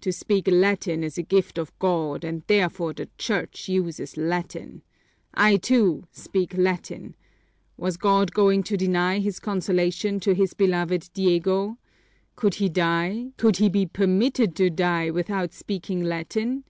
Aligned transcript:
To 0.00 0.14
speak 0.14 0.48
Latin 0.50 1.04
is 1.04 1.18
a 1.18 1.22
gift 1.22 1.58
of 1.58 1.78
God 1.78 2.24
and 2.24 2.42
therefore 2.46 2.94
the 2.94 3.10
Church 3.18 3.68
uses 3.68 4.16
Latin! 4.16 4.80
I, 5.34 5.58
too, 5.58 6.04
speak 6.10 6.56
Latin! 6.56 7.14
Was 7.76 7.98
God 7.98 8.32
going 8.32 8.62
to 8.62 8.78
deny 8.78 9.20
this 9.20 9.38
consolation 9.38 10.20
to 10.20 10.32
His 10.34 10.54
beloved 10.54 11.10
Diego? 11.12 11.76
Could 12.34 12.54
he 12.54 12.70
die, 12.70 13.32
could 13.36 13.58
he 13.58 13.68
be 13.68 13.84
permitted 13.84 14.56
to 14.56 14.70
die, 14.70 15.10
without 15.10 15.52
speaking 15.52 16.02
Latin? 16.02 16.64